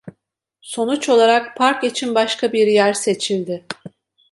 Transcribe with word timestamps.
Sonuç 0.61 1.09
olarak, 1.09 1.55
park 1.57 1.83
için 1.83 2.15
başka 2.15 2.53
bir 2.53 2.67
yer 2.67 2.93
seçildi. 2.93 3.65